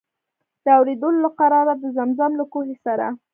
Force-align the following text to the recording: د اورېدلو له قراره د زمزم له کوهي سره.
د 0.65 0.67
اورېدلو 0.77 1.19
له 1.23 1.29
قراره 1.39 1.73
د 1.77 1.83
زمزم 1.97 2.31
له 2.39 2.45
کوهي 2.53 2.75
سره. 2.85 3.07